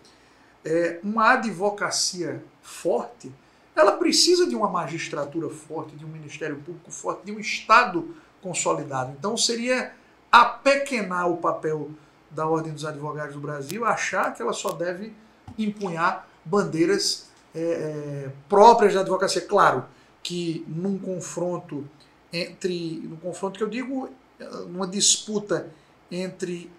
[0.65, 3.33] é, uma advocacia forte,
[3.77, 9.15] ela precisa de uma magistratura forte, de um Ministério Público forte, de um Estado consolidado.
[9.19, 9.93] Então seria
[10.31, 11.91] apequenar o papel
[12.31, 15.13] da Ordem dos Advogados do Brasil, achar que ela só deve
[15.59, 19.43] empunhar bandeiras é, é, próprias da advocacia.
[19.43, 19.85] Claro
[20.23, 21.89] que num confronto
[22.33, 24.11] entre, no confronto que eu digo,
[24.69, 25.71] numa disputa
[26.11, 26.71] entre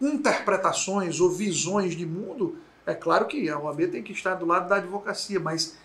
[0.00, 4.68] interpretações ou visões de mundo, é claro que a OAB tem que estar do lado
[4.68, 5.76] da advocacia, mas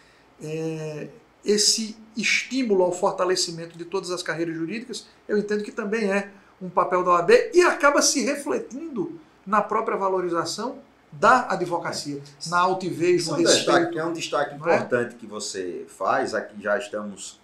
[0.41, 1.09] é,
[1.43, 6.69] esse estímulo ao fortalecimento de todas as carreiras jurídicas, eu entendo que também é um
[6.69, 10.79] papel da OAB e acaba se refletindo na própria valorização
[11.11, 12.49] da advocacia, é.
[12.49, 13.65] na altivez, no é respeito.
[13.65, 14.55] Destaque, é um destaque é?
[14.55, 15.17] importante é?
[15.17, 17.39] que você faz, aqui já estamos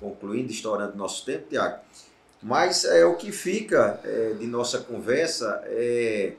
[0.00, 1.78] concluindo, estourando nosso tempo, Tiago,
[2.42, 6.34] mas é, o que fica é, de nossa conversa é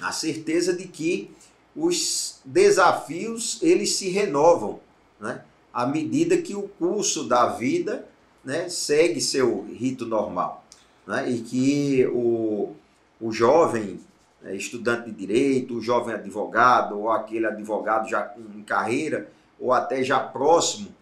[0.00, 1.34] a certeza de que
[1.76, 4.80] os desafios eles se renovam,
[5.20, 5.42] né?
[5.72, 8.06] à medida que o curso da vida
[8.44, 10.64] né, segue seu rito normal.
[11.06, 11.30] Né?
[11.30, 12.74] E que o,
[13.20, 14.00] o jovem
[14.40, 20.04] né, estudante de direito, o jovem advogado, ou aquele advogado já em carreira, ou até
[20.04, 20.94] já próximo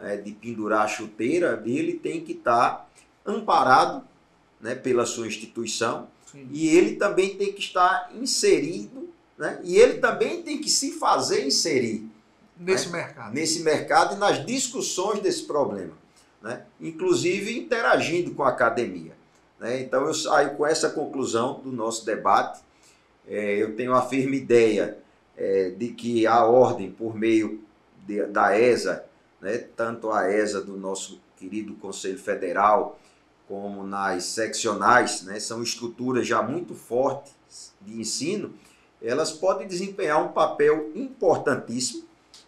[0.00, 2.86] é, de pendurar a chuteira, ele tem que estar tá
[3.26, 4.04] amparado
[4.60, 6.48] né, pela sua instituição Sim.
[6.52, 9.09] e ele também tem que estar inserido
[9.40, 12.06] né, e ele também tem que se fazer inserir
[12.58, 13.34] nesse né, mercado.
[13.34, 15.98] Nesse mercado e nas discussões desse problema.
[16.42, 19.12] Né, inclusive interagindo com a academia.
[19.58, 19.80] Né?
[19.80, 22.60] Então eu saio com essa conclusão do nosso debate.
[23.26, 24.98] É, eu tenho a firme ideia
[25.36, 27.62] é, de que a ordem, por meio
[28.06, 29.06] de, da ESA,
[29.40, 32.98] né, tanto a ESA do nosso querido Conselho Federal,
[33.48, 38.54] como nas seccionais, né, são estruturas já muito fortes de ensino,
[39.02, 42.04] elas podem desempenhar um papel importantíssimo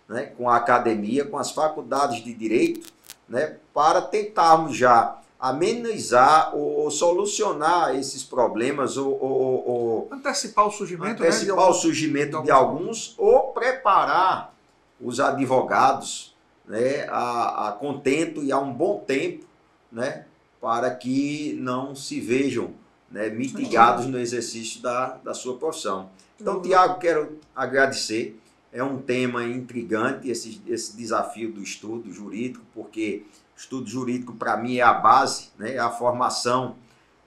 [0.08, 2.92] né, com a academia, com as faculdades de direito,
[3.28, 11.20] né, para tentarmos já amenizar ou, solucionar esses problemas ou, ou, ou antecipar o surgimento,
[11.20, 14.54] né, antecipar né, o surgimento de, de alguns ou preparar
[15.00, 16.32] os advogados
[16.64, 19.44] né, a, a contento e a um bom tempo
[19.90, 20.26] né,
[20.60, 22.70] para que não se vejam
[23.12, 26.10] né, mitigados no exercício da, da sua profissão.
[26.40, 26.62] Então, uhum.
[26.62, 28.38] Tiago, quero agradecer.
[28.72, 34.78] É um tema intrigante esse, esse desafio do estudo jurídico, porque estudo jurídico, para mim,
[34.78, 36.76] é a base, né, é a formação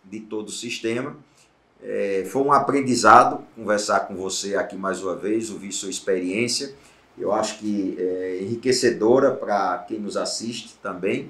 [0.04, 1.16] de todo o sistema.
[1.84, 6.74] É, foi um aprendizado conversar com você aqui mais uma vez, ouvir sua experiência.
[7.16, 11.30] Eu acho que é enriquecedora para quem nos assiste também.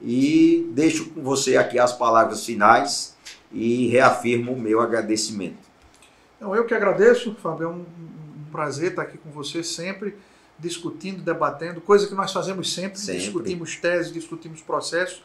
[0.00, 3.16] E deixo com você aqui as palavras finais
[3.52, 5.68] e reafirmo o meu agradecimento.
[6.36, 7.64] Então, eu que agradeço, Fábio.
[7.64, 10.14] É um, um prazer estar aqui com você sempre
[10.58, 13.20] discutindo, debatendo, coisa que nós fazemos sempre, sempre.
[13.20, 15.22] discutimos teses, discutimos processos,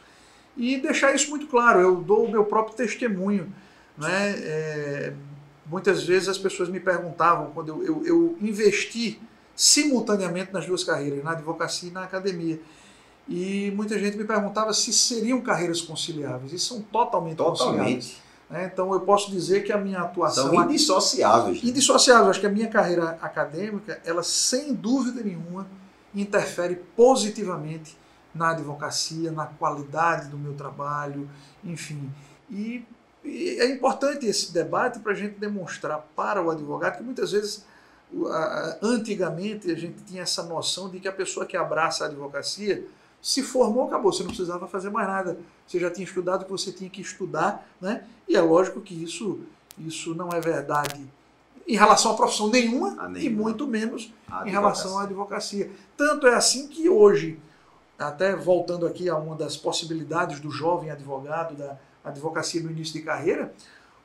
[0.56, 3.52] e deixar isso muito claro, eu dou o meu próprio testemunho.
[3.98, 4.34] Né?
[4.38, 5.12] É,
[5.66, 9.20] muitas vezes as pessoas me perguntavam, quando eu, eu, eu, investi
[9.56, 12.60] simultaneamente nas duas carreiras, na advocacia e na academia,
[13.28, 17.94] e muita gente me perguntava se seriam carreiras conciliáveis, e são totalmente, totalmente.
[17.94, 18.24] conciliáveis.
[18.50, 18.70] Né?
[18.72, 20.50] Então eu posso dizer que a minha atuação.
[20.50, 21.62] São indissociáveis.
[21.62, 21.70] Né?
[21.70, 22.30] Indissociáveis.
[22.30, 25.66] Acho que a minha carreira acadêmica, ela sem dúvida nenhuma
[26.14, 27.96] interfere positivamente
[28.34, 31.28] na advocacia, na qualidade do meu trabalho,
[31.64, 32.10] enfim.
[32.50, 32.84] E,
[33.24, 37.64] e é importante esse debate para a gente demonstrar para o advogado que muitas vezes,
[38.82, 42.84] antigamente, a gente tinha essa noção de que a pessoa que abraça a advocacia
[43.24, 45.38] se formou, acabou, você não precisava fazer mais nada.
[45.66, 48.04] Você já tinha estudado o que você tinha que estudar, né?
[48.28, 49.40] E é lógico que isso
[49.78, 51.10] Isso não é verdade
[51.66, 53.42] em relação à profissão nenhuma, A e nenhuma.
[53.42, 54.12] muito menos
[54.44, 55.70] em relação à advocacia.
[55.96, 57.40] Tanto é assim que hoje,
[57.98, 63.00] até voltando aqui a uma das possibilidades do jovem advogado, da advocacia no início de
[63.00, 63.54] carreira,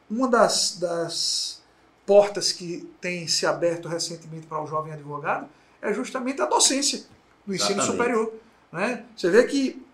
[0.09, 1.61] uma das, das
[2.05, 5.45] portas que tem se aberto recentemente para o jovem advogado
[5.81, 7.03] é justamente a docência
[7.45, 7.97] no ensino Exatamente.
[7.97, 8.33] superior.
[8.71, 9.05] Né?
[9.15, 9.85] Você vê que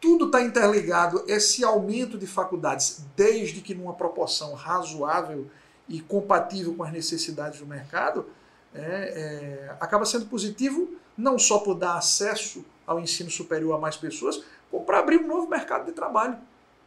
[0.00, 5.46] tudo está interligado, esse aumento de faculdades, desde que numa proporção razoável
[5.88, 8.26] e compatível com as necessidades do mercado,
[8.74, 13.96] é, é, acaba sendo positivo não só por dar acesso ao ensino superior a mais
[13.96, 16.36] pessoas, como para abrir um novo mercado de trabalho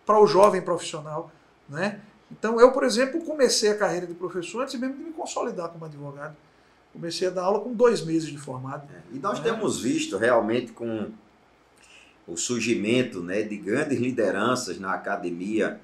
[0.05, 1.31] para o jovem profissional.
[1.67, 2.01] Né?
[2.31, 5.85] Então, eu, por exemplo, comecei a carreira de professor antes mesmo de me consolidar como
[5.85, 6.35] advogado.
[6.97, 8.89] Comecei a dar aula com dois meses de formado.
[9.13, 9.43] E nós É.
[9.43, 11.11] temos visto realmente com
[12.27, 15.79] o surgimento né, de grandes lideranças na academia,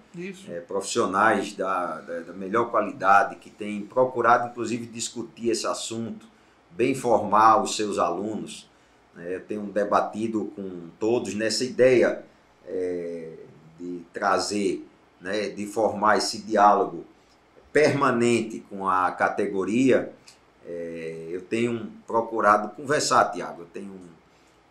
[0.49, 6.26] é, profissionais da, da, da melhor qualidade, que têm procurado, inclusive, discutir esse assunto,
[6.72, 8.68] bem formar os seus alunos.
[9.16, 9.36] Né?
[9.36, 12.26] Eu tenho debatido com todos nessa ideia
[12.68, 13.34] é,
[13.80, 14.84] de trazer,
[15.22, 17.05] né, de formar esse diálogo
[17.72, 20.11] permanente com a categoria.
[20.66, 23.99] É, eu tenho procurado conversar, Tiago, eu tenho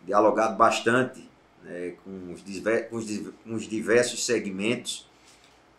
[0.05, 1.27] dialogado bastante
[1.63, 3.05] né, com, os diver- com os
[3.43, 5.07] com os diversos segmentos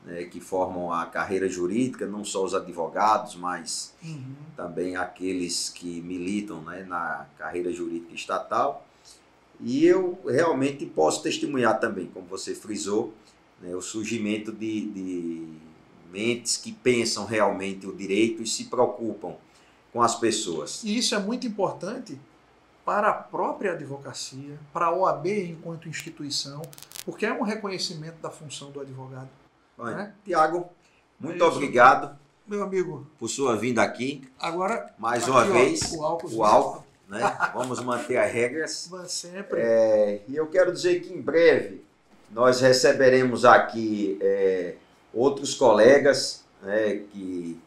[0.04, 4.34] né, que formam a carreira jurídica, não só os advogados, mas Uhum.
[4.56, 8.86] também aqueles que militam né, na carreira jurídica estatal.
[9.60, 13.14] E eu realmente posso testemunhar também, como você frisou,
[13.62, 15.48] né, o surgimento de, de
[16.12, 19.34] mentes que pensam realmente o direito e se preocupam
[19.94, 20.82] com as pessoas.
[20.82, 22.20] E isso é muito importante
[22.84, 26.60] para a própria advocacia, para a OAB enquanto instituição,
[27.04, 29.28] porque é um reconhecimento da função do advogado.
[29.78, 30.12] Né?
[30.24, 30.68] Tiago,
[31.18, 36.34] muito É obrigado Meu amigo, por sua vinda aqui, agora mais uma vez, o álcool,
[36.34, 37.20] o álcool, né?
[37.54, 38.88] Vamos manter as regras.
[38.90, 39.60] Vai sempre.
[39.60, 41.84] É, e eu quero dizer que em breve
[42.32, 44.74] nós receberemos aqui é,
[45.12, 47.60] outros colegas né, que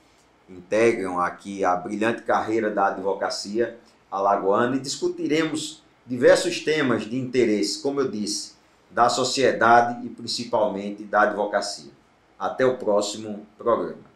[0.49, 3.77] integram aqui a brilhante carreira da advocacia
[4.09, 8.53] alagoana e discutiremos diversos temas de interesse, como eu disse,
[8.89, 11.91] da sociedade e principalmente da advocacia.
[12.39, 14.06] Até o próximo programa.